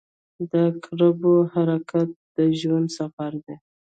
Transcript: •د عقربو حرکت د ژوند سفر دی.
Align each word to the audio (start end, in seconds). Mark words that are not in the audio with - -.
•د 0.49 0.51
عقربو 0.69 1.33
حرکت 1.53 2.09
د 2.35 2.37
ژوند 2.59 2.87
سفر 2.99 3.31
دی. 3.45 3.55